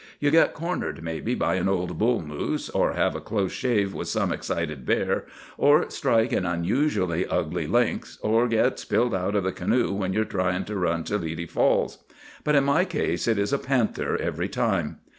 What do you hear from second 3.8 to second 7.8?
with some excited bear, or strike an unusually ugly